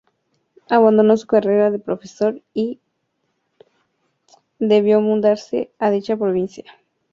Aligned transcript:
Abandonó 0.67 1.15
su 1.15 1.27
carrera 1.27 1.69
de 1.69 1.77
profesor 1.77 2.41
y 2.55 2.79
debió 4.57 4.99
mudarse 4.99 5.69
a 5.77 5.91
dicha 5.91 6.17
provincia. 6.17 6.63